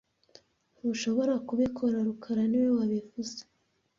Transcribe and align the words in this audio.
Ntushobora 0.77 1.33
kubikora 1.47 1.97
rukara 2.07 2.43
niwe 2.49 2.69
wabivuze 2.77 3.37